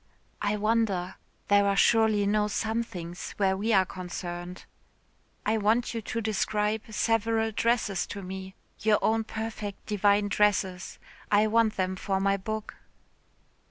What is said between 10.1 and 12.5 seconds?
dresses. I want them for my